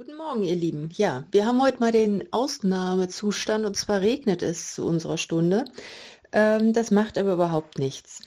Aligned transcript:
Guten 0.00 0.16
Morgen, 0.16 0.44
ihr 0.44 0.56
Lieben. 0.56 0.88
Ja, 0.94 1.24
wir 1.30 1.44
haben 1.44 1.60
heute 1.60 1.80
mal 1.80 1.92
den 1.92 2.32
Ausnahmezustand 2.32 3.66
und 3.66 3.76
zwar 3.76 4.00
regnet 4.00 4.40
es 4.40 4.74
zu 4.74 4.86
unserer 4.86 5.18
Stunde. 5.18 5.66
Ähm, 6.32 6.72
das 6.72 6.90
macht 6.90 7.18
aber 7.18 7.34
überhaupt 7.34 7.78
nichts. 7.78 8.22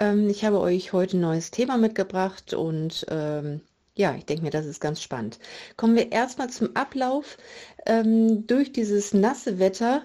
Ähm, 0.00 0.30
ich 0.30 0.46
habe 0.46 0.58
euch 0.58 0.94
heute 0.94 1.18
ein 1.18 1.20
neues 1.20 1.50
Thema 1.50 1.76
mitgebracht 1.76 2.54
und 2.54 3.04
ähm, 3.10 3.60
ja, 3.94 4.14
ich 4.14 4.24
denke 4.24 4.42
mir, 4.42 4.50
das 4.50 4.64
ist 4.64 4.80
ganz 4.80 5.02
spannend. 5.02 5.38
Kommen 5.76 5.96
wir 5.96 6.12
erstmal 6.12 6.48
zum 6.48 6.74
Ablauf. 6.74 7.36
Ähm, 7.84 8.46
durch 8.46 8.72
dieses 8.72 9.12
nasse 9.12 9.58
Wetter 9.58 10.04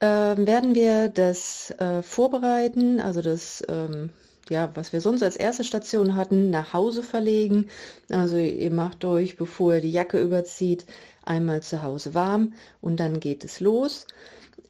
äh, 0.00 0.06
werden 0.06 0.74
wir 0.74 1.10
das 1.10 1.70
äh, 1.72 2.02
vorbereiten, 2.02 2.98
also 2.98 3.20
das 3.20 3.62
ähm, 3.68 4.08
ja, 4.52 4.70
was 4.74 4.92
wir 4.92 5.00
sonst 5.00 5.22
als 5.22 5.36
erste 5.36 5.64
Station 5.64 6.14
hatten, 6.14 6.50
nach 6.50 6.72
Hause 6.72 7.02
verlegen. 7.02 7.68
Also 8.10 8.36
ihr 8.36 8.70
macht 8.70 9.04
euch, 9.04 9.36
bevor 9.36 9.74
ihr 9.74 9.80
die 9.80 9.90
Jacke 9.90 10.20
überzieht, 10.20 10.86
einmal 11.24 11.62
zu 11.62 11.82
Hause 11.82 12.14
warm 12.14 12.54
und 12.80 13.00
dann 13.00 13.18
geht 13.18 13.44
es 13.44 13.60
los. 13.60 14.06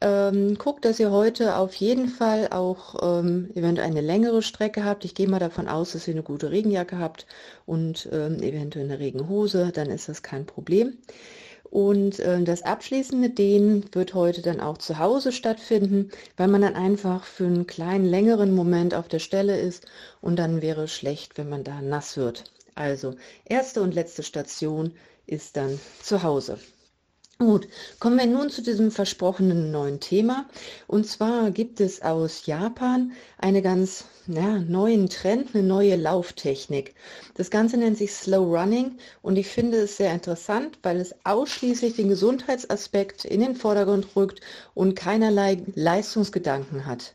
Ähm, 0.00 0.56
guckt, 0.58 0.84
dass 0.84 0.98
ihr 0.98 1.12
heute 1.12 1.56
auf 1.56 1.74
jeden 1.74 2.08
Fall 2.08 2.48
auch 2.50 2.96
ähm, 3.02 3.50
eventuell 3.54 3.88
eine 3.88 4.00
längere 4.00 4.42
Strecke 4.42 4.84
habt. 4.84 5.04
Ich 5.04 5.14
gehe 5.14 5.28
mal 5.28 5.38
davon 5.38 5.68
aus, 5.68 5.92
dass 5.92 6.08
ihr 6.08 6.14
eine 6.14 6.24
gute 6.24 6.50
Regenjacke 6.50 6.98
habt 6.98 7.26
und 7.66 8.08
ähm, 8.10 8.42
eventuell 8.42 8.86
eine 8.86 8.98
Regenhose, 8.98 9.70
dann 9.72 9.90
ist 9.90 10.08
das 10.08 10.22
kein 10.22 10.44
Problem. 10.46 10.98
Und 11.72 12.20
äh, 12.20 12.42
das 12.42 12.60
abschließende 12.64 13.30
Dehnen 13.30 13.86
wird 13.92 14.12
heute 14.12 14.42
dann 14.42 14.60
auch 14.60 14.76
zu 14.76 14.98
Hause 14.98 15.32
stattfinden, 15.32 16.10
weil 16.36 16.48
man 16.48 16.60
dann 16.60 16.76
einfach 16.76 17.24
für 17.24 17.46
einen 17.46 17.66
kleinen, 17.66 18.04
längeren 18.04 18.54
Moment 18.54 18.92
auf 18.94 19.08
der 19.08 19.20
Stelle 19.20 19.58
ist 19.58 19.86
und 20.20 20.36
dann 20.36 20.60
wäre 20.60 20.82
es 20.82 20.92
schlecht, 20.92 21.38
wenn 21.38 21.48
man 21.48 21.64
da 21.64 21.80
nass 21.80 22.18
wird. 22.18 22.44
Also 22.74 23.14
erste 23.46 23.80
und 23.80 23.94
letzte 23.94 24.22
Station 24.22 24.92
ist 25.26 25.56
dann 25.56 25.80
zu 26.02 26.22
Hause. 26.22 26.58
Gut, 27.42 27.66
kommen 27.98 28.18
wir 28.20 28.26
nun 28.26 28.50
zu 28.50 28.62
diesem 28.62 28.92
versprochenen 28.92 29.72
neuen 29.72 29.98
Thema. 29.98 30.46
Und 30.86 31.08
zwar 31.08 31.50
gibt 31.50 31.80
es 31.80 32.00
aus 32.00 32.46
Japan 32.46 33.10
eine 33.36 33.62
ganz 33.62 34.04
ja, 34.28 34.60
neuen 34.60 35.08
Trend, 35.08 35.48
eine 35.52 35.64
neue 35.64 35.96
Lauftechnik. 35.96 36.94
Das 37.34 37.50
Ganze 37.50 37.78
nennt 37.78 37.98
sich 37.98 38.12
Slow 38.12 38.44
Running 38.56 38.96
und 39.22 39.36
ich 39.36 39.48
finde 39.48 39.78
es 39.78 39.96
sehr 39.96 40.12
interessant, 40.14 40.78
weil 40.84 40.98
es 41.00 41.16
ausschließlich 41.24 41.96
den 41.96 42.10
Gesundheitsaspekt 42.10 43.24
in 43.24 43.40
den 43.40 43.56
Vordergrund 43.56 44.14
rückt 44.14 44.40
und 44.74 44.94
keinerlei 44.94 45.64
Leistungsgedanken 45.74 46.86
hat. 46.86 47.14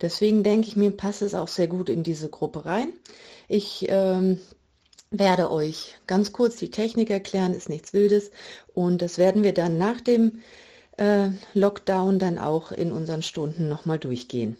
Deswegen 0.00 0.42
denke 0.42 0.66
ich 0.66 0.74
mir, 0.74 0.90
passt 0.90 1.22
es 1.22 1.36
auch 1.36 1.46
sehr 1.46 1.68
gut 1.68 1.88
in 1.88 2.02
diese 2.02 2.28
Gruppe 2.28 2.64
rein. 2.64 2.92
Ich 3.46 3.86
ähm, 3.88 4.40
werde 5.12 5.50
euch 5.50 5.94
ganz 6.06 6.32
kurz 6.32 6.56
die 6.56 6.70
Technik 6.70 7.10
erklären, 7.10 7.54
ist 7.54 7.68
nichts 7.68 7.92
Wildes. 7.92 8.30
Und 8.74 9.02
das 9.02 9.18
werden 9.18 9.42
wir 9.42 9.54
dann 9.54 9.78
nach 9.78 10.00
dem 10.00 10.42
äh, 10.96 11.28
Lockdown 11.54 12.18
dann 12.18 12.38
auch 12.38 12.72
in 12.72 12.90
unseren 12.90 13.22
Stunden 13.22 13.68
nochmal 13.68 13.98
durchgehen. 13.98 14.56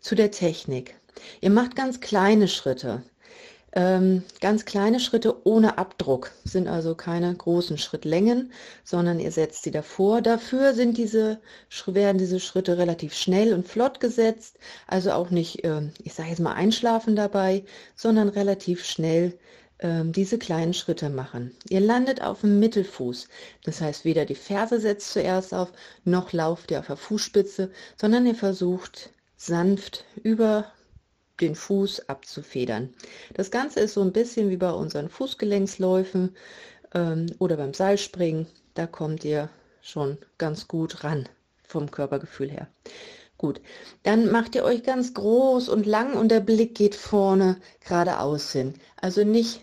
Zu 0.00 0.14
der 0.14 0.30
Technik. 0.30 0.94
Ihr 1.40 1.50
macht 1.50 1.76
ganz 1.76 2.00
kleine 2.00 2.46
Schritte. 2.46 3.02
Ähm, 3.72 4.22
ganz 4.40 4.64
kleine 4.64 5.00
Schritte 5.00 5.46
ohne 5.46 5.76
Abdruck, 5.76 6.30
sind 6.44 6.66
also 6.66 6.94
keine 6.94 7.34
großen 7.34 7.76
Schrittlängen, 7.76 8.52
sondern 8.84 9.20
ihr 9.20 9.30
setzt 9.30 9.64
sie 9.64 9.70
davor. 9.70 10.22
Dafür 10.22 10.72
sind 10.72 10.96
diese, 10.96 11.40
werden 11.86 12.16
diese 12.16 12.40
Schritte 12.40 12.78
relativ 12.78 13.12
schnell 13.12 13.52
und 13.52 13.68
flott 13.68 14.00
gesetzt, 14.00 14.58
also 14.86 15.12
auch 15.12 15.28
nicht, 15.28 15.62
äh, 15.64 15.82
ich 16.02 16.14
sage 16.14 16.30
jetzt 16.30 16.40
mal 16.40 16.54
einschlafen 16.54 17.16
dabei, 17.16 17.64
sondern 17.96 18.30
relativ 18.30 18.82
schnell 18.82 19.38
diese 19.82 20.38
kleinen 20.38 20.72
Schritte 20.72 21.10
machen. 21.10 21.54
Ihr 21.68 21.80
landet 21.80 22.22
auf 22.22 22.40
dem 22.40 22.58
Mittelfuß. 22.58 23.28
Das 23.64 23.82
heißt, 23.82 24.06
weder 24.06 24.24
die 24.24 24.34
Ferse 24.34 24.80
setzt 24.80 25.12
zuerst 25.12 25.52
auf, 25.52 25.70
noch 26.04 26.32
lauft 26.32 26.70
ihr 26.70 26.78
auf 26.78 26.86
der 26.86 26.96
Fußspitze, 26.96 27.70
sondern 28.00 28.26
ihr 28.26 28.34
versucht 28.34 29.10
sanft 29.36 30.04
über 30.22 30.72
den 31.40 31.54
Fuß 31.54 32.08
abzufedern. 32.08 32.94
Das 33.34 33.50
Ganze 33.50 33.80
ist 33.80 33.94
so 33.94 34.00
ein 34.00 34.12
bisschen 34.12 34.48
wie 34.48 34.56
bei 34.56 34.70
unseren 34.70 35.10
Fußgelenksläufen 35.10 36.34
ähm, 36.94 37.26
oder 37.38 37.56
beim 37.56 37.74
Seilspringen. 37.74 38.46
Da 38.74 38.86
kommt 38.86 39.24
ihr 39.24 39.50
schon 39.82 40.18
ganz 40.38 40.68
gut 40.68 41.04
ran 41.04 41.28
vom 41.62 41.90
Körpergefühl 41.90 42.50
her. 42.50 42.68
Gut, 43.38 43.60
dann 44.02 44.30
macht 44.30 44.54
ihr 44.54 44.64
euch 44.64 44.82
ganz 44.82 45.12
groß 45.12 45.68
und 45.68 45.84
lang 45.84 46.14
und 46.14 46.30
der 46.30 46.40
Blick 46.40 46.74
geht 46.74 46.94
vorne 46.94 47.58
geradeaus 47.86 48.50
hin. 48.52 48.74
Also 49.00 49.24
nicht 49.24 49.60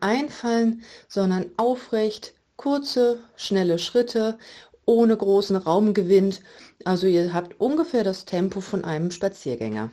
einfallen, 0.00 0.82
sondern 1.08 1.46
aufrecht, 1.56 2.34
kurze, 2.56 3.20
schnelle 3.36 3.78
Schritte, 3.78 4.38
ohne 4.84 5.16
großen 5.16 5.56
Raumgewinn. 5.56 6.34
Also 6.84 7.06
ihr 7.06 7.32
habt 7.32 7.58
ungefähr 7.58 8.04
das 8.04 8.26
Tempo 8.26 8.60
von 8.60 8.84
einem 8.84 9.10
Spaziergänger. 9.10 9.90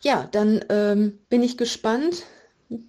Ja, 0.00 0.28
dann 0.30 0.64
ähm, 0.68 1.18
bin 1.30 1.42
ich 1.42 1.56
gespannt, 1.56 2.24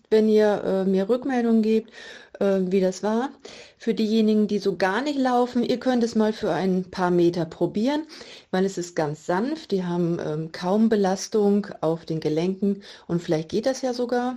wenn 0.10 0.28
ihr 0.28 0.64
äh, 0.64 0.86
mir 0.86 1.08
Rückmeldungen 1.10 1.62
gebt, 1.62 1.92
äh, 2.40 2.60
wie 2.66 2.82
das 2.82 3.04
war. 3.04 3.30
Für 3.78 3.94
diejenigen, 3.94 4.48
die 4.48 4.60
so 4.60 4.76
gar 4.76 5.02
nicht 5.02 5.18
laufen, 5.18 5.64
ihr 5.64 5.80
könnt 5.80 6.04
es 6.04 6.16
mal 6.16 6.34
für 6.34 6.52
ein 6.52 6.90
paar 6.92 7.12
Meter 7.12 7.46
probieren, 7.46 8.04
weil 8.52 8.66
es 8.66 8.78
ist 8.78 8.96
ganz 8.96 9.26
sanft. 9.26 9.72
Die 9.72 9.84
haben 9.84 10.20
ähm, 10.26 10.52
kaum 10.52 10.90
Belastung 10.90 11.68
auf 11.82 12.06
den 12.06 12.20
Gelenken 12.20 12.84
und 13.08 13.22
vielleicht 13.22 13.50
geht 13.50 13.66
das 13.66 13.82
ja 13.82 13.94
sogar. 13.94 14.36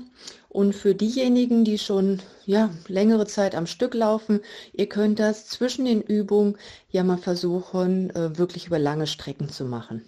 Und 0.49 0.75
für 0.75 0.95
diejenigen, 0.95 1.65
die 1.65 1.79
schon 1.79 2.21
ja, 2.45 2.71
längere 2.87 3.27
Zeit 3.27 3.55
am 3.55 3.67
Stück 3.67 3.95
laufen, 3.95 4.41
ihr 4.73 4.89
könnt 4.89 5.19
das 5.19 5.47
zwischen 5.47 5.87
den 5.87 6.03
Übungen 6.03 6.57
ja 6.91 7.05
mal 7.05 7.19
versuchen, 7.19 8.11
äh, 8.11 8.37
wirklich 8.39 8.67
über 8.67 8.79
lange 8.79 9.07
Strecken 9.07 9.49
zu 9.49 9.65
machen. 9.65 10.05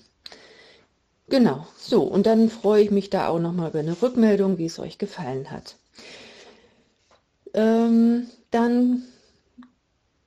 Genau, 1.29 1.67
so, 1.77 2.03
und 2.03 2.25
dann 2.25 2.49
freue 2.49 2.83
ich 2.83 2.91
mich 2.91 3.11
da 3.11 3.29
auch 3.29 3.39
nochmal 3.39 3.69
über 3.69 3.81
eine 3.81 4.01
Rückmeldung, 4.01 4.57
wie 4.57 4.65
es 4.65 4.79
euch 4.79 4.97
gefallen 4.97 5.51
hat. 5.51 5.77
Ähm, 7.55 8.29
dann, 8.51 9.03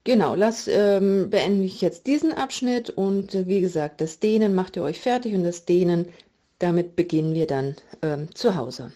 genau, 0.03 0.34
lass, 0.36 0.68
ähm, 0.68 1.30
beende 1.30 1.63
ich 1.66 1.81
jetzt 1.81 2.07
diesen 2.07 2.34
Abschnitt 2.34 2.90
und 2.90 3.36
äh, 3.36 3.47
wie 3.47 3.62
gesagt, 3.62 4.02
das 4.02 4.19
Dehnen 4.19 4.56
macht 4.56 4.75
ihr 4.75 4.84
euch 4.84 5.00
fertig 5.00 5.36
und 5.36 5.44
das 5.44 5.66
Dehnen, 5.66 6.07
damit 6.59 6.96
beginnen 6.96 7.34
wir 7.36 7.46
dann 7.47 7.75
ähm, 8.02 8.34
zu 8.34 8.56
Hause. 8.56 8.91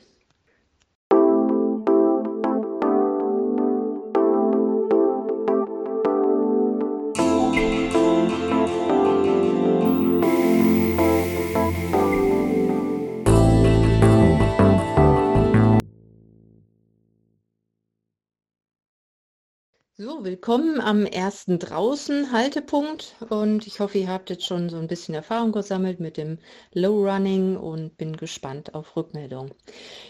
Willkommen 20.24 20.80
am 20.80 21.08
ersten 21.08 21.58
draußen 21.58 22.32
Haltepunkt. 22.32 23.16
Und 23.30 23.66
ich 23.66 23.80
hoffe, 23.80 23.98
ihr 23.98 24.08
habt 24.08 24.30
jetzt 24.30 24.46
schon 24.46 24.70
so 24.70 24.78
ein 24.78 24.88
bisschen 24.88 25.16
Erfahrung 25.16 25.52
gesammelt 25.52 26.00
mit 26.00 26.16
dem 26.16 26.38
Low 26.74 27.04
Running 27.04 27.58
und 27.58 27.98
bin 27.98 28.16
gespannt 28.16 28.76
auf 28.76 28.96
Rückmeldung. 28.96 29.50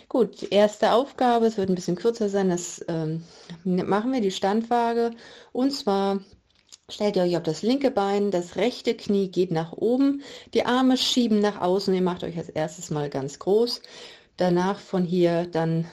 Gut, 0.09 0.51
erste 0.51 0.91
Aufgabe, 0.91 1.45
es 1.45 1.55
wird 1.57 1.69
ein 1.69 1.75
bisschen 1.75 1.95
kürzer 1.95 2.27
sein, 2.27 2.49
das 2.49 2.83
ähm, 2.89 3.23
machen 3.63 4.11
wir 4.11 4.19
die 4.19 4.31
Standwaage. 4.31 5.11
Und 5.53 5.71
zwar 5.71 6.19
Stellt 6.89 7.15
ihr 7.15 7.23
euch 7.23 7.37
auf 7.37 7.43
das 7.43 7.61
linke 7.61 7.89
Bein, 7.89 8.31
das 8.31 8.57
rechte 8.57 8.95
Knie 8.95 9.29
geht 9.29 9.51
nach 9.51 9.71
oben, 9.71 10.23
die 10.53 10.65
Arme 10.65 10.97
schieben 10.97 11.39
nach 11.39 11.61
außen, 11.61 11.93
ihr 11.93 12.01
macht 12.01 12.25
euch 12.25 12.37
als 12.37 12.49
erstes 12.49 12.89
mal 12.89 13.09
ganz 13.09 13.39
groß, 13.39 13.81
danach 14.35 14.77
von 14.77 15.05
hier 15.05 15.45
dann 15.45 15.85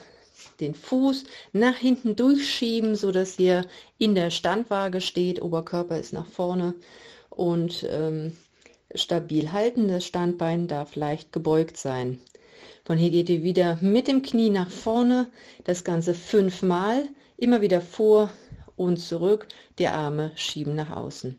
den 0.59 0.75
Fuß 0.75 1.23
nach 1.53 1.75
hinten 1.75 2.15
durchschieben, 2.15 2.95
so 2.95 3.11
dass 3.11 3.39
ihr 3.39 3.65
in 3.97 4.15
der 4.15 4.29
Standwaage 4.29 5.01
steht, 5.01 5.41
Oberkörper 5.41 5.99
ist 5.99 6.13
nach 6.13 6.27
vorne 6.27 6.75
und 7.29 7.85
ähm, 7.89 8.37
stabil 8.93 9.51
halten. 9.51 9.87
Das 9.87 10.05
Standbein 10.05 10.67
darf 10.67 10.95
leicht 10.95 11.31
gebeugt 11.31 11.77
sein. 11.77 12.19
Von 12.85 12.97
hier 12.97 13.11
geht 13.11 13.29
ihr 13.29 13.43
wieder 13.43 13.77
mit 13.81 14.07
dem 14.07 14.21
Knie 14.21 14.49
nach 14.49 14.69
vorne, 14.69 15.27
das 15.63 15.83
Ganze 15.83 16.13
fünfmal, 16.13 17.07
immer 17.37 17.61
wieder 17.61 17.81
vor 17.81 18.31
und 18.75 18.97
zurück, 18.97 19.47
die 19.77 19.87
Arme 19.87 20.31
schieben 20.35 20.73
nach 20.73 20.89
außen. 20.89 21.37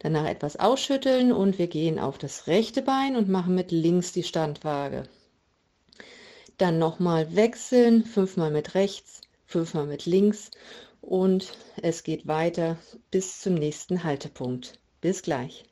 Danach 0.00 0.26
etwas 0.26 0.56
ausschütteln 0.56 1.32
und 1.32 1.58
wir 1.58 1.68
gehen 1.68 1.98
auf 1.98 2.18
das 2.18 2.46
rechte 2.46 2.82
Bein 2.82 3.14
und 3.14 3.28
machen 3.28 3.54
mit 3.54 3.70
links 3.70 4.12
die 4.12 4.22
Standwaage. 4.22 5.04
Dann 6.58 6.78
nochmal 6.78 7.34
wechseln, 7.36 8.04
fünfmal 8.04 8.50
mit 8.50 8.74
rechts, 8.74 9.22
fünfmal 9.46 9.86
mit 9.86 10.06
links 10.06 10.50
und 11.00 11.56
es 11.80 12.02
geht 12.02 12.26
weiter 12.26 12.76
bis 13.10 13.40
zum 13.40 13.54
nächsten 13.54 14.04
Haltepunkt. 14.04 14.78
Bis 15.00 15.22
gleich. 15.22 15.64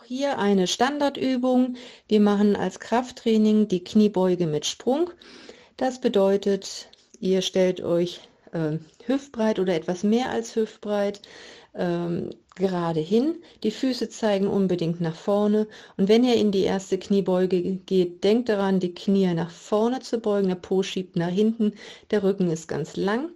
Auch 0.00 0.04
hier 0.04 0.38
eine 0.38 0.66
Standardübung. 0.66 1.74
Wir 2.08 2.20
machen 2.20 2.56
als 2.56 2.80
Krafttraining 2.80 3.68
die 3.68 3.84
Kniebeuge 3.84 4.46
mit 4.46 4.64
Sprung. 4.64 5.10
Das 5.76 6.00
bedeutet, 6.00 6.88
ihr 7.20 7.42
stellt 7.42 7.82
euch 7.82 8.20
äh, 8.52 8.78
hüftbreit 9.04 9.58
oder 9.58 9.74
etwas 9.74 10.02
mehr 10.02 10.30
als 10.30 10.56
hüftbreit 10.56 11.20
ähm, 11.74 12.30
gerade 12.54 13.00
hin. 13.00 13.42
Die 13.62 13.70
Füße 13.70 14.08
zeigen 14.08 14.46
unbedingt 14.46 15.02
nach 15.02 15.16
vorne. 15.16 15.66
Und 15.98 16.08
wenn 16.08 16.24
ihr 16.24 16.36
in 16.36 16.50
die 16.50 16.62
erste 16.62 16.96
Kniebeuge 16.96 17.60
geht, 17.60 18.24
denkt 18.24 18.48
daran, 18.48 18.80
die 18.80 18.94
Knie 18.94 19.34
nach 19.34 19.50
vorne 19.50 20.00
zu 20.00 20.18
beugen. 20.18 20.48
Der 20.48 20.54
Po 20.54 20.82
schiebt 20.82 21.16
nach 21.16 21.28
hinten. 21.28 21.74
Der 22.10 22.22
Rücken 22.22 22.50
ist 22.50 22.68
ganz 22.68 22.96
lang 22.96 23.28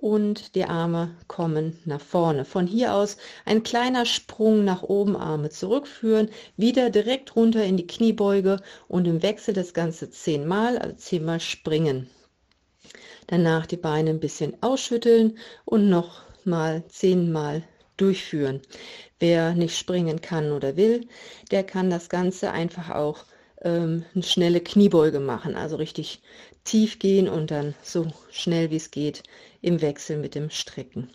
und 0.00 0.54
die 0.54 0.64
Arme 0.64 1.16
kommen 1.26 1.78
nach 1.84 2.00
vorne. 2.00 2.44
Von 2.44 2.66
hier 2.66 2.94
aus 2.94 3.16
ein 3.44 3.62
kleiner 3.62 4.06
Sprung 4.06 4.64
nach 4.64 4.82
oben, 4.82 5.16
Arme 5.16 5.50
zurückführen, 5.50 6.30
wieder 6.56 6.90
direkt 6.90 7.34
runter 7.34 7.64
in 7.64 7.76
die 7.76 7.86
Kniebeuge 7.86 8.60
und 8.86 9.06
im 9.06 9.22
Wechsel 9.22 9.54
das 9.54 9.74
Ganze 9.74 10.10
zehnmal, 10.10 10.78
also 10.78 10.96
zehnmal 10.96 11.40
springen. 11.40 12.08
Danach 13.26 13.66
die 13.66 13.76
Beine 13.76 14.10
ein 14.10 14.20
bisschen 14.20 14.56
ausschütteln 14.62 15.38
und 15.64 15.88
noch 15.88 16.22
mal 16.44 16.84
zehnmal 16.88 17.64
durchführen. 17.96 18.62
Wer 19.18 19.54
nicht 19.54 19.76
springen 19.76 20.20
kann 20.20 20.52
oder 20.52 20.76
will, 20.76 21.08
der 21.50 21.64
kann 21.64 21.90
das 21.90 22.08
Ganze 22.08 22.52
einfach 22.52 22.90
auch 22.90 23.24
ähm, 23.62 24.04
eine 24.14 24.22
schnelle 24.22 24.60
Kniebeuge 24.60 25.20
machen, 25.20 25.54
also 25.54 25.76
richtig 25.76 26.20
tief 26.64 26.98
gehen 26.98 27.28
und 27.28 27.50
dann 27.50 27.74
so 27.82 28.06
schnell 28.30 28.70
wie 28.70 28.76
es 28.76 28.90
geht 28.90 29.22
im 29.60 29.80
Wechsel 29.80 30.18
mit 30.18 30.34
dem 30.34 30.50
Strecken. 30.50 31.10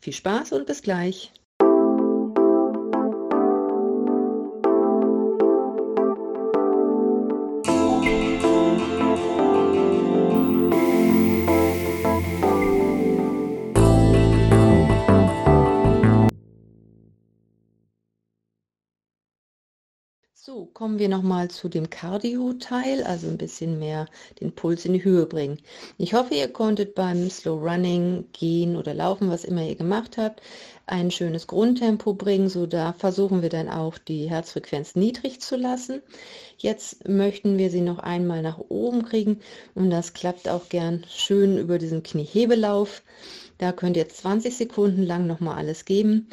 Viel 0.00 0.12
Spaß 0.12 0.52
und 0.52 0.66
bis 0.66 0.82
gleich! 0.82 1.32
Kommen 20.78 21.00
wir 21.00 21.08
nochmal 21.08 21.50
zu 21.50 21.68
dem 21.68 21.90
Cardio-Teil, 21.90 23.02
also 23.02 23.26
ein 23.26 23.36
bisschen 23.36 23.80
mehr 23.80 24.06
den 24.40 24.52
Puls 24.52 24.84
in 24.84 24.92
die 24.92 25.02
Höhe 25.02 25.26
bringen. 25.26 25.58
Ich 25.96 26.14
hoffe, 26.14 26.36
ihr 26.36 26.46
konntet 26.52 26.94
beim 26.94 27.28
Slow 27.28 27.60
Running, 27.68 28.26
Gehen 28.32 28.76
oder 28.76 28.94
Laufen, 28.94 29.28
was 29.28 29.42
immer 29.42 29.66
ihr 29.66 29.74
gemacht 29.74 30.16
habt, 30.18 30.40
ein 30.86 31.10
schönes 31.10 31.48
Grundtempo 31.48 32.14
bringen. 32.14 32.48
So, 32.48 32.66
da 32.66 32.92
versuchen 32.92 33.42
wir 33.42 33.48
dann 33.48 33.68
auch 33.68 33.98
die 33.98 34.30
Herzfrequenz 34.30 34.94
niedrig 34.94 35.40
zu 35.40 35.56
lassen. 35.56 36.00
Jetzt 36.58 37.08
möchten 37.08 37.58
wir 37.58 37.70
sie 37.70 37.80
noch 37.80 37.98
einmal 37.98 38.42
nach 38.42 38.58
oben 38.68 39.04
kriegen 39.04 39.40
und 39.74 39.90
das 39.90 40.12
klappt 40.12 40.48
auch 40.48 40.68
gern 40.68 41.04
schön 41.08 41.58
über 41.58 41.78
diesen 41.78 42.04
Kniehebelauf. 42.04 43.02
Da 43.58 43.72
könnt 43.72 43.96
ihr 43.96 44.08
20 44.08 44.56
Sekunden 44.56 45.02
lang 45.02 45.26
nochmal 45.26 45.56
alles 45.56 45.84
geben. 45.84 46.28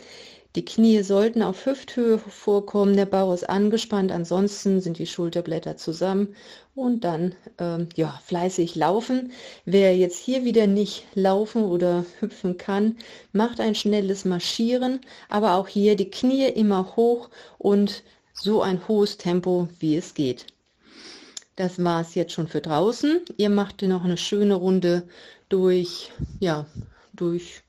Die 0.55 0.63
Knie 0.63 1.03
sollten 1.03 1.43
auf 1.43 1.65
Hüfthöhe 1.65 2.17
vorkommen, 2.17 2.95
der 2.95 3.05
Bauch 3.05 3.33
ist 3.33 3.49
angespannt, 3.49 4.09
ansonsten 4.13 4.79
sind 4.79 4.97
die 4.99 5.05
Schulterblätter 5.05 5.75
zusammen 5.75 6.33
und 6.75 7.03
dann 7.03 7.35
ähm, 7.57 7.89
ja, 7.95 8.21
fleißig 8.23 8.75
laufen. 8.75 9.33
Wer 9.65 9.97
jetzt 9.97 10.17
hier 10.17 10.45
wieder 10.45 10.65
nicht 10.65 11.07
laufen 11.13 11.65
oder 11.65 12.05
hüpfen 12.21 12.57
kann, 12.57 12.95
macht 13.33 13.59
ein 13.59 13.75
schnelles 13.75 14.23
Marschieren, 14.23 15.01
aber 15.27 15.55
auch 15.55 15.67
hier 15.67 15.97
die 15.97 16.09
Knie 16.09 16.47
immer 16.47 16.95
hoch 16.95 17.29
und 17.57 18.03
so 18.33 18.61
ein 18.61 18.87
hohes 18.87 19.17
Tempo, 19.17 19.67
wie 19.79 19.97
es 19.97 20.13
geht. 20.13 20.45
Das 21.57 21.83
war 21.83 21.99
es 21.99 22.15
jetzt 22.15 22.31
schon 22.31 22.47
für 22.47 22.61
draußen. 22.61 23.21
Ihr 23.35 23.49
macht 23.49 23.81
noch 23.81 24.05
eine 24.05 24.17
schöne 24.17 24.55
Runde 24.55 25.03
durch, 25.49 26.11
ja, 26.39 26.65
durch 27.13 27.64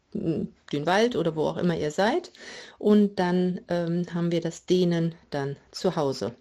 den 0.72 0.86
Wald 0.86 1.16
oder 1.16 1.36
wo 1.36 1.42
auch 1.46 1.56
immer 1.56 1.76
ihr 1.76 1.90
seid. 1.90 2.32
Und 2.78 3.18
dann 3.18 3.60
ähm, 3.68 4.06
haben 4.12 4.32
wir 4.32 4.40
das 4.40 4.66
Dehnen 4.66 5.14
dann 5.30 5.56
zu 5.70 5.96
Hause. 5.96 6.34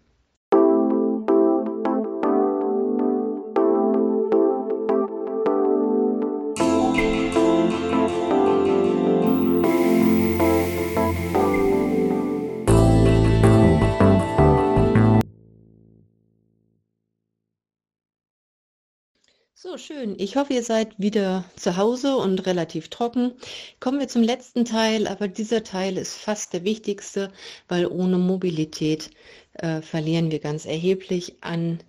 Schön. 19.78 20.16
Ich 20.20 20.38
hoffe, 20.38 20.54
ihr 20.54 20.64
seid 20.64 20.98
wieder 20.98 21.44
zu 21.58 21.76
Hause 21.76 22.16
und 22.16 22.46
relativ 22.46 22.88
trocken. 22.88 23.34
Kommen 23.82 24.00
wir 24.00 24.08
zum 24.08 24.24
letzten 24.24 24.64
Teil, 24.64 25.06
aber 25.06 25.28
dieser 25.28 25.64
Teil 25.64 25.98
ist 25.98 26.16
fast 26.16 26.54
der 26.54 26.64
wichtigste, 26.64 27.30
weil 27.68 27.86
ohne 27.86 28.18
Mobilität 28.18 29.10
äh, 29.56 29.82
verlieren 29.82 30.32
wir 30.32 30.40
ganz 30.40 30.66
erheblich 30.66 31.36
an, 31.42 31.80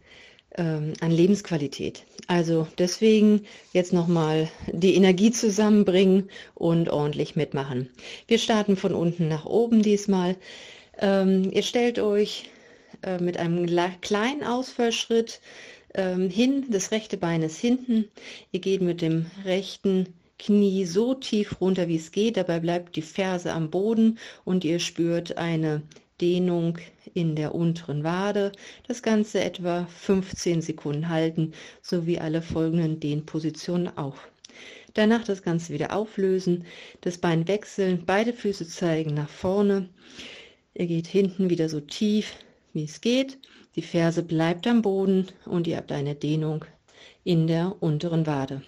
ähm, 0.56 0.94
an 1.00 1.12
Lebensqualität. 1.12 2.04
Also 2.26 2.66
deswegen 2.76 3.46
jetzt 3.72 3.92
nochmal 3.92 4.48
die 4.72 4.96
Energie 4.96 5.30
zusammenbringen 5.30 6.28
und 6.54 6.88
ordentlich 6.88 7.36
mitmachen. 7.36 7.88
Wir 8.26 8.38
starten 8.38 8.76
von 8.76 8.94
unten 8.94 9.28
nach 9.28 9.44
oben 9.44 9.82
diesmal. 9.82 10.34
Ähm, 10.98 11.52
ihr 11.52 11.62
stellt 11.62 12.00
euch 12.00 12.50
äh, 13.02 13.18
mit 13.18 13.36
einem 13.36 13.66
kleinen 14.00 14.42
Ausfallschritt 14.42 15.40
ähm, 15.96 16.30
hin, 16.30 16.66
das 16.70 16.92
rechte 16.92 17.16
Bein 17.16 17.42
ist 17.42 17.58
hinten. 17.58 18.08
Ihr 18.52 18.60
geht 18.60 18.82
mit 18.82 19.02
dem 19.02 19.26
rechten 19.44 20.14
Knie 20.38 20.84
so 20.84 21.14
tief 21.14 21.60
runter, 21.60 21.88
wie 21.88 21.96
es 21.96 22.12
geht. 22.12 22.36
Dabei 22.36 22.60
bleibt 22.60 22.96
die 22.96 23.02
Ferse 23.02 23.52
am 23.52 23.70
Boden 23.70 24.18
und 24.44 24.64
ihr 24.64 24.78
spürt 24.78 25.38
eine 25.38 25.82
Dehnung 26.20 26.78
in 27.14 27.36
der 27.36 27.54
unteren 27.54 28.04
Wade. 28.04 28.52
Das 28.86 29.02
Ganze 29.02 29.42
etwa 29.42 29.86
15 29.86 30.62
Sekunden 30.62 31.08
halten, 31.08 31.52
sowie 31.82 32.18
alle 32.18 32.42
folgenden 32.42 33.00
Dehnpositionen 33.00 33.96
auch. 33.96 34.18
Danach 34.94 35.24
das 35.24 35.42
Ganze 35.42 35.74
wieder 35.74 35.94
auflösen, 35.94 36.64
das 37.02 37.18
Bein 37.18 37.48
wechseln, 37.48 38.04
beide 38.06 38.32
Füße 38.32 38.66
zeigen 38.66 39.14
nach 39.14 39.28
vorne. 39.28 39.88
Ihr 40.74 40.86
geht 40.86 41.06
hinten 41.06 41.50
wieder 41.50 41.68
so 41.68 41.80
tief, 41.80 42.34
wie 42.76 42.84
es 42.84 43.00
geht 43.00 43.38
die 43.76 43.82
Ferse 43.82 44.22
bleibt 44.22 44.66
am 44.66 44.80
Boden 44.80 45.28
und 45.44 45.66
ihr 45.66 45.76
habt 45.76 45.92
eine 45.92 46.14
Dehnung 46.14 46.64
in 47.24 47.46
der 47.46 47.76
unteren 47.80 48.26
Wade. 48.26 48.62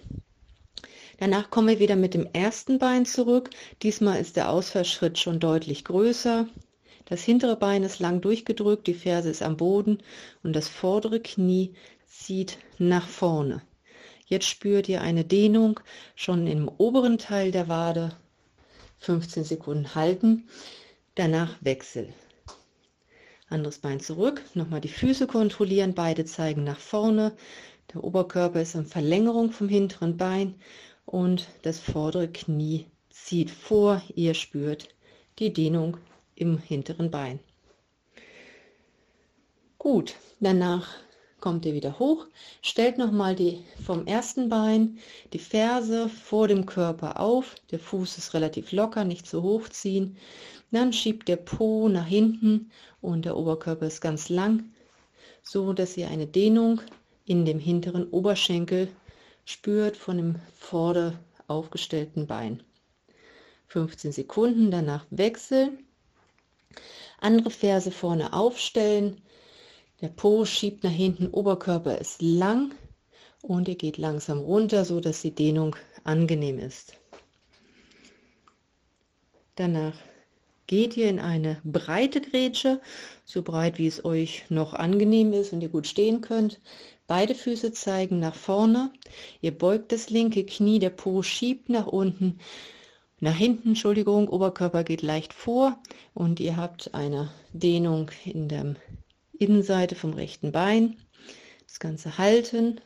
Danach 1.17 1.49
kommen 1.49 1.67
wir 1.67 1.79
wieder 1.79 1.95
mit 1.95 2.13
dem 2.13 2.27
ersten 2.31 2.77
Bein 2.77 3.07
zurück. 3.07 3.49
Diesmal 3.81 4.21
ist 4.21 4.35
der 4.35 4.49
Ausfallschritt 4.49 5.17
schon 5.17 5.39
deutlich 5.39 5.83
größer. 5.83 6.47
Das 7.05 7.23
hintere 7.23 7.55
Bein 7.55 7.81
ist 7.81 7.99
lang 7.99 8.21
durchgedrückt, 8.21 8.85
die 8.85 8.93
Ferse 8.93 9.31
ist 9.31 9.41
am 9.41 9.57
Boden 9.57 9.97
und 10.43 10.55
das 10.55 10.69
vordere 10.69 11.19
Knie 11.19 11.73
zieht 12.07 12.59
nach 12.77 13.07
vorne. 13.07 13.63
Jetzt 14.27 14.45
spürt 14.45 14.87
ihr 14.87 15.01
eine 15.01 15.25
Dehnung 15.25 15.79
schon 16.15 16.45
im 16.45 16.69
oberen 16.69 17.17
Teil 17.17 17.51
der 17.51 17.67
Wade. 17.67 18.15
15 18.99 19.43
Sekunden 19.43 19.95
halten. 19.95 20.47
Danach 21.15 21.57
Wechsel. 21.61 22.13
Anderes 23.49 23.79
Bein 23.79 23.99
zurück, 23.99 24.43
nochmal 24.53 24.81
die 24.81 24.89
Füße 24.89 25.25
kontrollieren, 25.25 25.95
beide 25.95 26.23
zeigen 26.25 26.63
nach 26.63 26.79
vorne. 26.79 27.33
Der 27.93 28.03
Oberkörper 28.03 28.61
ist 28.61 28.75
in 28.75 28.85
Verlängerung 28.85 29.51
vom 29.51 29.67
hinteren 29.67 30.17
Bein 30.17 30.53
und 31.05 31.47
das 31.63 31.79
vordere 31.79 32.27
Knie 32.27 32.85
zieht 33.09 33.49
vor. 33.49 34.03
Ihr 34.13 34.35
spürt 34.35 34.89
die 35.39 35.51
Dehnung 35.51 35.97
im 36.35 36.59
hinteren 36.59 37.09
Bein. 37.09 37.39
Gut, 39.79 40.15
danach 40.39 40.87
kommt 41.39 41.65
ihr 41.65 41.73
wieder 41.73 41.97
hoch, 41.99 42.27
stellt 42.61 42.97
nochmal 42.97 43.35
die 43.35 43.63
vom 43.83 44.05
ersten 44.05 44.49
Bein 44.49 44.99
die 45.33 45.39
Ferse 45.39 46.09
vor 46.09 46.47
dem 46.47 46.65
Körper 46.65 47.19
auf, 47.19 47.55
der 47.71 47.79
Fuß 47.79 48.17
ist 48.17 48.33
relativ 48.33 48.71
locker, 48.73 49.05
nicht 49.05 49.25
zu 49.25 49.41
hoch 49.41 49.69
ziehen, 49.69 50.17
dann 50.71 50.93
schiebt 50.93 51.27
der 51.27 51.37
Po 51.37 51.89
nach 51.89 52.05
hinten 52.05 52.71
und 53.01 53.25
der 53.25 53.37
Oberkörper 53.37 53.87
ist 53.87 54.01
ganz 54.01 54.29
lang, 54.29 54.71
so 55.41 55.73
dass 55.73 55.97
ihr 55.97 56.09
eine 56.09 56.27
Dehnung 56.27 56.81
in 57.25 57.45
dem 57.45 57.59
hinteren 57.59 58.09
Oberschenkel 58.09 58.89
spürt 59.45 59.97
von 59.97 60.17
dem 60.17 60.35
vorder 60.57 61.19
aufgestellten 61.47 62.27
Bein. 62.27 62.61
15 63.67 64.11
Sekunden, 64.11 64.71
danach 64.71 65.05
wechseln, 65.09 65.85
andere 67.19 67.49
Ferse 67.49 67.91
vorne 67.91 68.33
aufstellen, 68.33 69.21
der 70.01 70.09
Po 70.09 70.45
schiebt 70.45 70.83
nach 70.83 70.91
hinten, 70.91 71.27
Oberkörper 71.27 71.97
ist 71.97 72.21
lang 72.21 72.73
und 73.41 73.67
ihr 73.67 73.75
geht 73.75 73.97
langsam 73.97 74.39
runter, 74.39 74.85
so 74.85 74.99
dass 74.99 75.21
die 75.21 75.35
Dehnung 75.35 75.75
angenehm 76.03 76.57
ist. 76.57 76.93
Danach 79.55 79.95
geht 80.69 80.95
ihr 80.95 81.09
in 81.09 81.19
eine 81.19 81.59
breite 81.63 82.21
Grätsche, 82.21 82.79
so 83.25 83.41
breit 83.41 83.79
wie 83.79 83.87
es 83.87 84.05
euch 84.05 84.45
noch 84.49 84.75
angenehm 84.75 85.33
ist 85.33 85.51
und 85.51 85.61
ihr 85.61 85.69
gut 85.69 85.87
stehen 85.87 86.21
könnt. 86.21 86.61
Beide 87.07 87.33
Füße 87.33 87.71
zeigen 87.71 88.19
nach 88.19 88.35
vorne. 88.35 88.91
Ihr 89.41 89.57
beugt 89.57 89.91
das 89.91 90.11
linke 90.11 90.45
Knie, 90.45 90.77
der 90.77 90.91
Po 90.91 91.23
schiebt 91.23 91.69
nach 91.69 91.87
unten, 91.87 92.37
nach 93.19 93.35
hinten, 93.35 93.69
Entschuldigung, 93.69 94.29
Oberkörper 94.29 94.83
geht 94.83 95.01
leicht 95.01 95.33
vor 95.33 95.79
und 96.13 96.39
ihr 96.39 96.55
habt 96.55 96.93
eine 96.93 97.31
Dehnung 97.51 98.11
in 98.23 98.47
der 98.47 98.75
Innenseite 99.39 99.95
vom 99.95 100.13
rechten 100.13 100.51
Bein. 100.51 100.97
Das 101.67 101.79
Ganze 101.79 102.19
halten, 102.19 102.79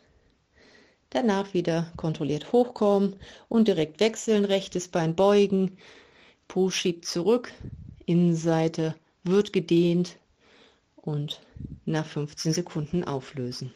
danach 1.09 1.53
wieder 1.53 1.91
kontrolliert 1.97 2.53
hochkommen 2.53 3.17
und 3.49 3.67
direkt 3.67 3.99
wechseln, 3.99 4.45
rechtes 4.45 4.87
Bein 4.87 5.15
beugen, 5.15 5.77
Po 6.47 6.69
schiebt 6.69 7.05
zurück, 7.05 7.51
Innenseite 8.05 8.95
wird 9.23 9.53
gedehnt 9.53 10.17
und 10.95 11.41
nach 11.85 12.05
15 12.05 12.53
Sekunden 12.53 13.03
auflösen. 13.03 13.73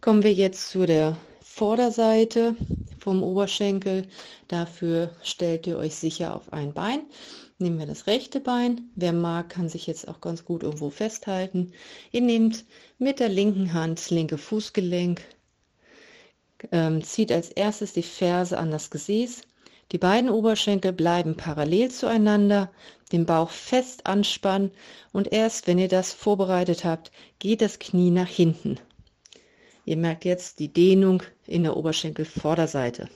Kommen 0.00 0.22
wir 0.22 0.32
jetzt 0.32 0.70
zu 0.70 0.86
der 0.86 1.16
Vorderseite 1.42 2.56
vom 2.98 3.22
Oberschenkel. 3.22 4.06
Dafür 4.48 5.10
stellt 5.22 5.66
ihr 5.66 5.76
euch 5.76 5.94
sicher 5.96 6.34
auf 6.34 6.52
ein 6.52 6.72
Bein. 6.72 7.00
Nehmen 7.58 7.78
wir 7.78 7.86
das 7.86 8.06
rechte 8.06 8.40
Bein. 8.40 8.90
Wer 8.94 9.12
mag, 9.12 9.50
kann 9.50 9.68
sich 9.68 9.86
jetzt 9.86 10.08
auch 10.08 10.22
ganz 10.22 10.44
gut 10.44 10.62
irgendwo 10.62 10.88
festhalten. 10.88 11.72
Ihr 12.12 12.22
nehmt 12.22 12.64
mit 12.98 13.20
der 13.20 13.28
linken 13.28 13.74
Hand 13.74 13.98
das 13.98 14.10
linke 14.10 14.38
Fußgelenk, 14.38 15.20
ähm, 16.72 17.04
zieht 17.04 17.30
als 17.30 17.50
erstes 17.50 17.92
die 17.92 18.02
Ferse 18.02 18.56
an 18.56 18.70
das 18.70 18.90
Gesäß 18.90 19.42
die 19.92 19.98
beiden 19.98 20.30
Oberschenkel 20.30 20.92
bleiben 20.92 21.36
parallel 21.36 21.90
zueinander, 21.90 22.70
den 23.12 23.26
Bauch 23.26 23.50
fest 23.50 24.06
anspannen 24.06 24.70
und 25.12 25.32
erst 25.32 25.66
wenn 25.66 25.78
ihr 25.78 25.88
das 25.88 26.12
vorbereitet 26.12 26.84
habt, 26.84 27.10
geht 27.38 27.60
das 27.60 27.78
Knie 27.78 28.10
nach 28.10 28.28
hinten. 28.28 28.78
Ihr 29.84 29.96
merkt 29.96 30.24
jetzt 30.24 30.60
die 30.60 30.72
Dehnung 30.72 31.22
in 31.46 31.64
der 31.64 31.76
Oberschenkelvorderseite. 31.76 33.08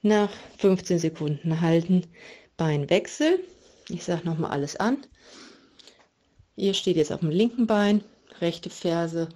Nach 0.00 0.30
15 0.58 0.98
Sekunden 0.98 1.60
halten, 1.60 2.06
Beinwechsel. 2.56 3.40
Ich 3.88 4.04
sage 4.04 4.24
nochmal 4.24 4.52
alles 4.52 4.76
an. 4.76 4.98
Ihr 6.56 6.72
steht 6.72 6.96
jetzt 6.96 7.12
auf 7.12 7.20
dem 7.20 7.30
linken 7.30 7.66
Bein, 7.66 8.02
rechte 8.40 8.70
Ferse 8.70 9.28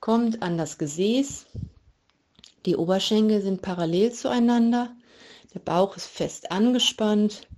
kommt 0.00 0.42
an 0.42 0.58
das 0.58 0.78
Gesäß. 0.78 1.46
Die 2.64 2.76
Oberschenkel 2.76 3.40
sind 3.42 3.62
parallel 3.62 4.12
zueinander. 4.12 4.94
Der 5.56 5.62
Bauch 5.62 5.96
ist 5.96 6.08
fest 6.08 6.50
angespannt 6.52 7.48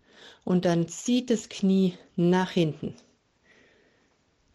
und 0.45 0.65
dann 0.65 0.87
zieht 0.87 1.31
das 1.31 1.49
Knie 1.49 1.99
nach 2.15 2.53
hinten. 2.53 2.95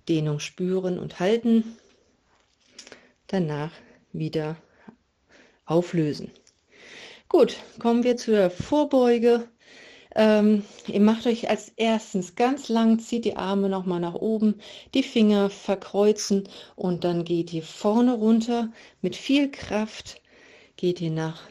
Dehnung 0.08 0.40
spüren 0.40 0.98
und 0.98 1.20
halten. 1.20 1.78
Danach 3.28 3.74
wieder 4.14 4.56
auflösen. 5.66 6.32
Gut, 7.28 7.58
kommen 7.80 8.06
wir 8.06 8.16
zur 8.16 8.50
Vorbeuge. 8.50 9.46
Ähm, 10.16 10.64
ihr 10.88 11.02
macht 11.02 11.28
euch 11.28 11.50
als 11.50 11.74
erstens 11.76 12.36
ganz 12.36 12.70
lang, 12.70 13.00
zieht 13.00 13.26
die 13.26 13.36
Arme 13.36 13.68
nochmal 13.68 14.00
nach 14.00 14.16
oben, 14.16 14.62
die 14.94 15.04
Finger 15.04 15.50
verkreuzen 15.50 16.48
und 16.78 17.04
dann 17.04 17.26
geht 17.26 17.52
ihr 17.52 17.64
vorne 17.64 18.14
runter 18.14 18.72
mit 19.02 19.18
viel 19.18 19.52
Kraft, 19.52 20.22
geht 20.78 21.02
ihr 21.02 21.12
nach 21.12 21.42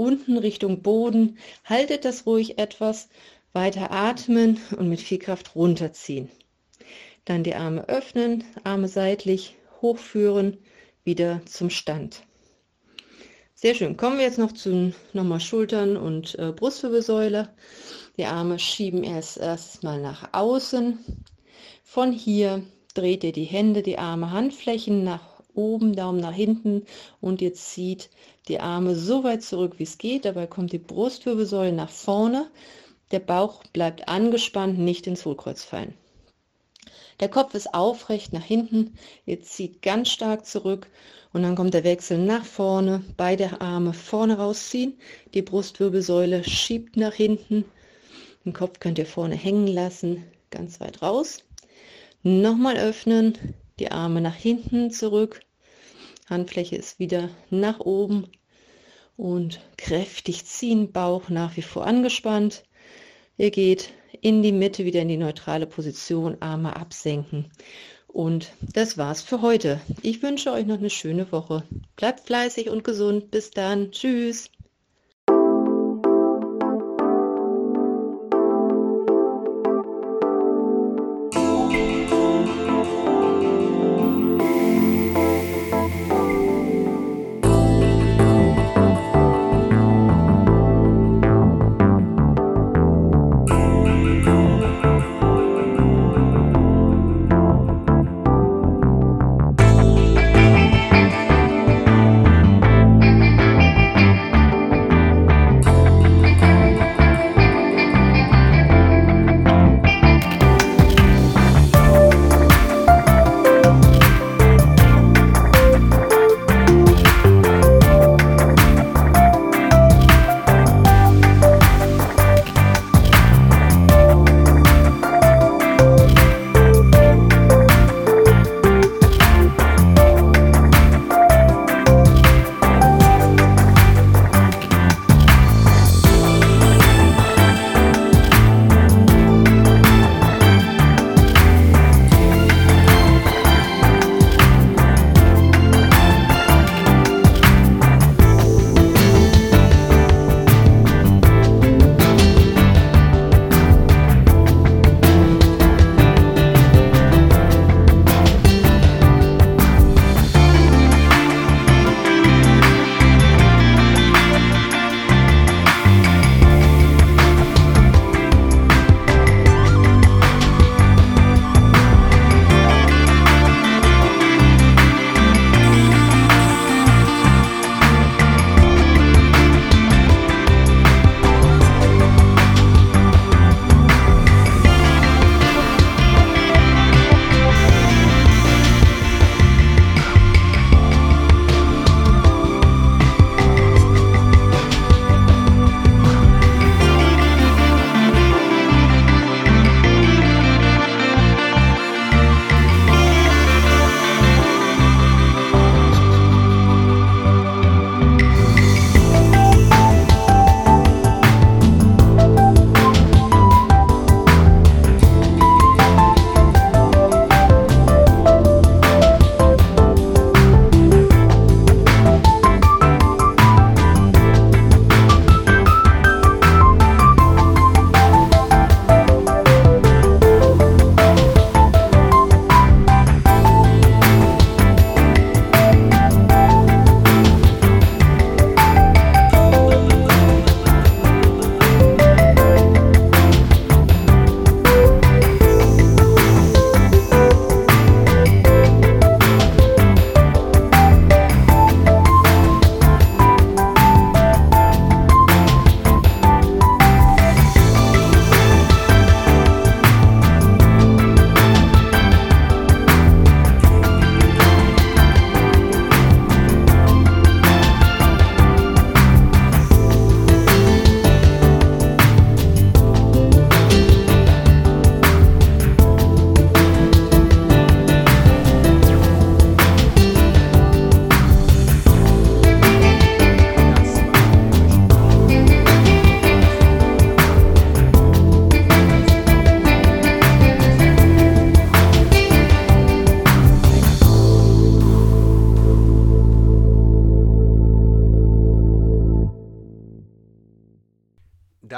unten 0.00 0.38
Richtung 0.38 0.82
Boden. 0.82 1.38
Haltet 1.64 2.04
das 2.04 2.26
ruhig 2.26 2.58
etwas. 2.58 3.08
Weiter 3.52 3.90
atmen 3.90 4.58
und 4.78 4.88
mit 4.88 5.00
viel 5.00 5.18
Kraft 5.18 5.54
runterziehen. 5.54 6.30
Dann 7.24 7.44
die 7.44 7.54
Arme 7.54 7.88
öffnen, 7.88 8.44
Arme 8.64 8.88
seitlich 8.88 9.56
hochführen, 9.82 10.56
wieder 11.04 11.42
zum 11.46 11.68
Stand. 11.68 12.22
Sehr 13.54 13.74
schön. 13.74 13.96
Kommen 13.96 14.16
wir 14.16 14.24
jetzt 14.24 14.38
noch 14.38 14.52
zu 14.52 14.94
nochmal 15.12 15.40
Schultern 15.40 15.96
und 15.96 16.38
äh, 16.38 16.52
Brustwirbelsäule. 16.52 17.50
Die 18.16 18.24
Arme 18.24 18.58
schieben 18.58 19.04
erst 19.04 19.36
erstmal 19.36 20.00
nach 20.00 20.32
außen. 20.32 20.98
Von 21.82 22.12
hier 22.12 22.62
dreht 22.94 23.24
ihr 23.24 23.32
die 23.32 23.44
Hände, 23.44 23.82
die 23.82 23.98
Arme, 23.98 24.30
Handflächen 24.30 25.04
nach 25.04 25.39
oben, 25.60 25.94
Daumen 25.94 26.20
nach 26.20 26.34
hinten 26.34 26.86
und 27.20 27.42
ihr 27.42 27.54
zieht 27.54 28.10
die 28.48 28.60
Arme 28.60 28.96
so 28.96 29.24
weit 29.24 29.42
zurück, 29.42 29.74
wie 29.78 29.84
es 29.84 29.98
geht. 29.98 30.24
Dabei 30.24 30.46
kommt 30.46 30.72
die 30.72 30.78
Brustwirbelsäule 30.78 31.72
nach 31.72 31.90
vorne. 31.90 32.50
Der 33.10 33.20
Bauch 33.20 33.62
bleibt 33.72 34.08
angespannt, 34.08 34.78
nicht 34.78 35.06
ins 35.06 35.24
Hohlkreuz 35.24 35.64
fallen. 35.64 35.94
Der 37.20 37.28
Kopf 37.28 37.54
ist 37.54 37.74
aufrecht 37.74 38.32
nach 38.32 38.44
hinten. 38.44 38.94
Ihr 39.26 39.42
zieht 39.42 39.82
ganz 39.82 40.08
stark 40.08 40.46
zurück 40.46 40.88
und 41.32 41.42
dann 41.42 41.54
kommt 41.54 41.74
der 41.74 41.84
Wechsel 41.84 42.18
nach 42.18 42.44
vorne. 42.44 43.04
Beide 43.16 43.60
Arme 43.60 43.92
vorne 43.92 44.38
rausziehen. 44.38 44.98
Die 45.34 45.42
Brustwirbelsäule 45.42 46.44
schiebt 46.44 46.96
nach 46.96 47.12
hinten. 47.12 47.64
Den 48.44 48.54
Kopf 48.54 48.80
könnt 48.80 48.98
ihr 48.98 49.06
vorne 49.06 49.34
hängen 49.34 49.66
lassen, 49.66 50.24
ganz 50.50 50.80
weit 50.80 51.02
raus. 51.02 51.44
Nochmal 52.22 52.78
öffnen, 52.78 53.36
die 53.78 53.90
Arme 53.90 54.20
nach 54.20 54.34
hinten 54.34 54.90
zurück. 54.90 55.40
Handfläche 56.30 56.76
ist 56.76 56.98
wieder 56.98 57.28
nach 57.50 57.80
oben 57.80 58.26
und 59.16 59.60
kräftig 59.76 60.46
ziehen, 60.46 60.92
Bauch 60.92 61.28
nach 61.28 61.56
wie 61.56 61.62
vor 61.62 61.86
angespannt. 61.86 62.64
Ihr 63.36 63.50
geht 63.50 63.92
in 64.22 64.42
die 64.42 64.52
Mitte, 64.52 64.84
wieder 64.84 65.02
in 65.02 65.08
die 65.08 65.16
neutrale 65.16 65.66
Position, 65.66 66.36
Arme 66.40 66.76
absenken. 66.76 67.50
Und 68.06 68.52
das 68.60 68.98
war's 68.98 69.22
für 69.22 69.40
heute. 69.40 69.80
Ich 70.02 70.22
wünsche 70.22 70.52
euch 70.52 70.66
noch 70.66 70.78
eine 70.78 70.90
schöne 70.90 71.30
Woche. 71.30 71.64
Bleibt 71.96 72.20
fleißig 72.20 72.70
und 72.70 72.82
gesund. 72.82 73.30
Bis 73.30 73.50
dann. 73.50 73.92
Tschüss. 73.92 74.50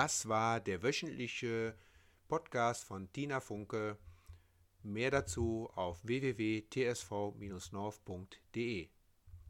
Das 0.02 0.26
war 0.26 0.58
der 0.58 0.82
wöchentliche 0.82 1.76
Podcast 2.26 2.82
von 2.82 3.12
Tina 3.12 3.38
Funke. 3.38 3.96
Mehr 4.82 5.12
dazu 5.12 5.70
auf 5.76 6.04
www.tsv-north.de. 6.04 8.88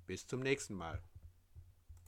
Bis 0.07 0.27
zum 0.27 0.41
nächsten 0.41 0.75
Mal. 0.75 1.03